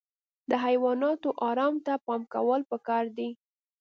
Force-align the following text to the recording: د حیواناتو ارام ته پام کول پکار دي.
د 0.49 0.51
حیواناتو 0.65 1.29
ارام 1.49 1.75
ته 1.85 1.93
پام 2.05 2.21
کول 2.33 2.61
پکار 2.71 3.05
دي. 3.17 3.29